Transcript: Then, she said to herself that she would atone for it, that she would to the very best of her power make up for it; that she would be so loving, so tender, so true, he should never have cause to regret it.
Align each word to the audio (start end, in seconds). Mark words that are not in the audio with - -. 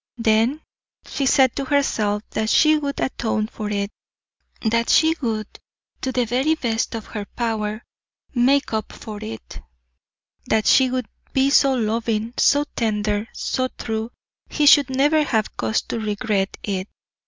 Then, 0.17 0.61
she 1.05 1.27
said 1.27 1.55
to 1.55 1.65
herself 1.65 2.23
that 2.31 2.49
she 2.49 2.75
would 2.75 2.99
atone 2.99 3.45
for 3.45 3.69
it, 3.69 3.91
that 4.63 4.89
she 4.89 5.15
would 5.21 5.45
to 6.01 6.11
the 6.11 6.25
very 6.25 6.55
best 6.55 6.95
of 6.95 7.05
her 7.05 7.25
power 7.35 7.83
make 8.33 8.73
up 8.73 8.93
for 8.93 9.19
it; 9.23 9.61
that 10.47 10.65
she 10.65 10.89
would 10.89 11.07
be 11.33 11.51
so 11.51 11.75
loving, 11.75 12.33
so 12.37 12.63
tender, 12.75 13.27
so 13.33 13.67
true, 13.77 14.09
he 14.49 14.65
should 14.65 14.89
never 14.89 15.23
have 15.23 15.55
cause 15.55 15.83
to 15.83 15.99
regret 15.99 16.57
it. 16.63 16.87